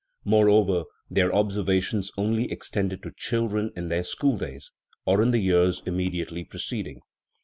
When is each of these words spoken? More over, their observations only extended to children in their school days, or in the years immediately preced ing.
More 0.25 0.49
over, 0.49 0.85
their 1.11 1.31
observations 1.31 2.09
only 2.17 2.51
extended 2.51 3.03
to 3.03 3.11
children 3.15 3.69
in 3.75 3.89
their 3.89 4.03
school 4.03 4.35
days, 4.35 4.71
or 5.05 5.21
in 5.21 5.29
the 5.29 5.37
years 5.37 5.83
immediately 5.85 6.43
preced 6.43 6.87
ing. 6.87 7.01